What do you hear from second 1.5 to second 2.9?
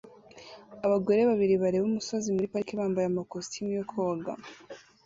bareba umusozi muri parike